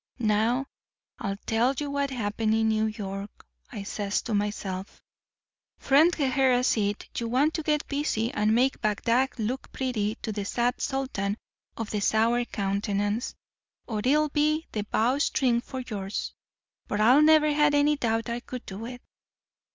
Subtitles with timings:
[0.17, 0.65] "Now
[1.19, 3.45] I'll tell you what happened in New York.
[3.71, 4.99] I says to myself:
[5.77, 10.81] 'Friend Heherezade, you want to get busy and make Bagdad look pretty to the sad
[10.81, 11.37] sultan
[11.77, 13.35] of the sour countenance,
[13.85, 16.33] or it'll be the bowstring for yours.'
[16.87, 19.03] But I never had any doubt I could do it.